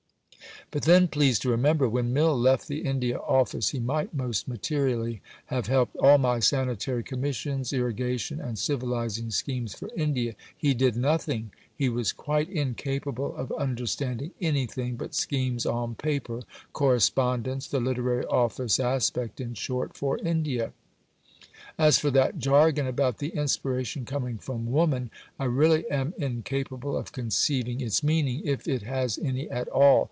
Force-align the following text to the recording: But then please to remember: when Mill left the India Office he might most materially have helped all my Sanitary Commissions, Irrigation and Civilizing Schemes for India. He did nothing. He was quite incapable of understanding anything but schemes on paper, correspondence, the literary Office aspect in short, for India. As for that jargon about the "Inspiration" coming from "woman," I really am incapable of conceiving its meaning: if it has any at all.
But 0.73 0.83
then 0.83 1.09
please 1.09 1.37
to 1.39 1.49
remember: 1.49 1.89
when 1.89 2.13
Mill 2.13 2.39
left 2.39 2.69
the 2.69 2.83
India 2.85 3.17
Office 3.17 3.71
he 3.71 3.79
might 3.81 4.13
most 4.13 4.47
materially 4.47 5.19
have 5.47 5.67
helped 5.67 5.97
all 5.97 6.17
my 6.17 6.39
Sanitary 6.39 7.03
Commissions, 7.03 7.73
Irrigation 7.73 8.39
and 8.39 8.57
Civilizing 8.57 9.31
Schemes 9.31 9.73
for 9.73 9.89
India. 9.97 10.33
He 10.55 10.73
did 10.73 10.95
nothing. 10.95 11.51
He 11.77 11.89
was 11.89 12.13
quite 12.13 12.47
incapable 12.49 13.35
of 13.35 13.51
understanding 13.51 14.31
anything 14.39 14.95
but 14.95 15.13
schemes 15.13 15.65
on 15.65 15.93
paper, 15.95 16.39
correspondence, 16.71 17.67
the 17.67 17.81
literary 17.81 18.25
Office 18.27 18.79
aspect 18.79 19.41
in 19.41 19.55
short, 19.55 19.97
for 19.97 20.19
India. 20.19 20.71
As 21.77 21.99
for 21.99 22.11
that 22.11 22.39
jargon 22.39 22.87
about 22.87 23.17
the 23.17 23.29
"Inspiration" 23.35 24.05
coming 24.05 24.37
from 24.37 24.71
"woman," 24.71 25.11
I 25.37 25.45
really 25.45 25.89
am 25.91 26.13
incapable 26.17 26.95
of 26.95 27.11
conceiving 27.11 27.81
its 27.81 28.01
meaning: 28.03 28.43
if 28.45 28.69
it 28.69 28.83
has 28.83 29.17
any 29.19 29.49
at 29.49 29.67
all. 29.67 29.99